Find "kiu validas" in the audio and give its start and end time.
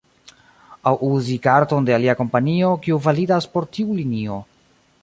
2.87-3.53